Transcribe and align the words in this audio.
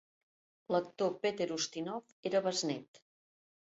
L'actor 0.75 1.13
Peter 1.25 1.47
Ustinov 1.57 2.17
era 2.31 2.45
besnet. 2.49 3.03